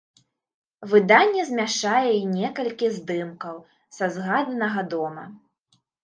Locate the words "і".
2.19-2.23